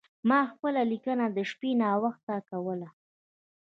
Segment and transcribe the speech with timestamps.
[0.29, 2.89] ما خپله لیکنه د شپې ناوخته کوله.